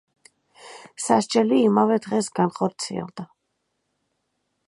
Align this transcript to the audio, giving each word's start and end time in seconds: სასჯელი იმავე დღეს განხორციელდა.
სასჯელი 1.07 1.59
იმავე 1.65 1.99
დღეს 2.07 2.31
განხორციელდა. 2.41 3.29